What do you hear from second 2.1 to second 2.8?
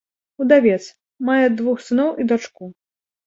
і дачку.